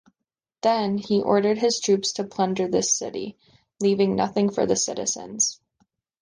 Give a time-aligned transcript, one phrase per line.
[0.63, 3.37] Then, he ordered his troops to plunder the city,
[3.79, 5.61] leaving nothing for the citizens.